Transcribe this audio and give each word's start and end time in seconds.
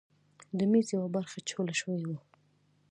د 0.57 0.59
میز 0.71 0.87
یوه 0.95 1.09
برخه 1.15 1.37
چوله 1.49 1.73
شوې 1.81 2.03
وه. 2.09 2.19